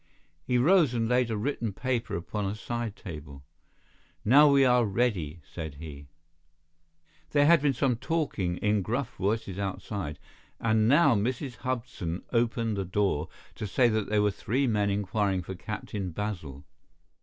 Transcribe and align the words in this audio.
He 0.43 0.57
rose 0.57 0.95
and 0.95 1.07
laid 1.07 1.29
a 1.29 1.37
written 1.37 1.73
paper 1.73 2.15
upon 2.15 2.45
a 2.47 2.55
side 2.55 2.95
table. 2.95 3.43
"Now 4.25 4.49
we 4.51 4.65
are 4.65 4.83
ready," 4.83 5.41
said 5.47 5.75
he. 5.75 6.07
There 7.33 7.45
had 7.45 7.61
been 7.61 7.73
some 7.75 7.97
talking 7.97 8.57
in 8.57 8.81
gruff 8.81 9.15
voices 9.17 9.59
outside, 9.59 10.17
and 10.59 10.87
now 10.87 11.13
Mrs. 11.13 11.57
Hudson 11.57 12.23
opened 12.33 12.77
the 12.77 12.83
door 12.85 13.29
to 13.53 13.67
say 13.67 13.89
that 13.89 14.09
there 14.09 14.23
were 14.23 14.31
three 14.31 14.65
men 14.65 14.89
inquiring 14.89 15.43
for 15.43 15.53
Captain 15.53 16.09
Basil. 16.09 16.65